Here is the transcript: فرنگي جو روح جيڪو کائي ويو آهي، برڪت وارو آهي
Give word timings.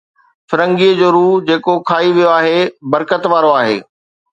فرنگي 0.49 0.89
جو 0.99 1.07
روح 1.15 1.31
جيڪو 1.49 1.75
کائي 1.93 2.09
ويو 2.17 2.29
آهي، 2.39 2.59
برڪت 2.93 3.23
وارو 3.31 3.57
آهي 3.61 3.77